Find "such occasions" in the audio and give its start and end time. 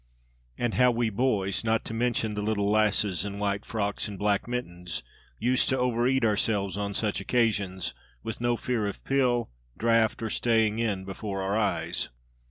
6.95-7.93